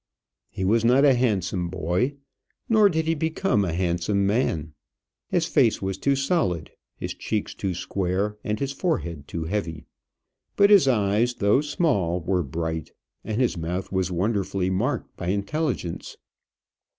He 0.49 0.65
was 0.65 0.83
not 0.83 1.05
a 1.05 1.13
handsome 1.13 1.69
boy, 1.69 2.15
nor 2.67 2.89
did 2.89 3.05
he 3.05 3.13
become 3.13 3.63
a 3.63 3.71
handsome 3.71 4.25
man. 4.25 4.73
His 5.27 5.45
face 5.45 5.79
was 5.79 5.99
too 5.99 6.15
solid, 6.15 6.71
his 6.97 7.13
cheeks 7.13 7.53
too 7.53 7.75
square, 7.75 8.35
and 8.43 8.59
his 8.59 8.71
forehead 8.71 9.27
too 9.27 9.43
heavy; 9.43 9.85
but 10.55 10.71
his 10.71 10.87
eyes, 10.87 11.35
though 11.35 11.61
small, 11.61 12.19
were 12.19 12.41
bright, 12.41 12.89
and 13.23 13.39
his 13.39 13.55
mouth 13.59 13.91
was 13.91 14.11
wonderfully 14.11 14.71
marked 14.71 15.15
by 15.17 15.27
intelligence. 15.27 16.17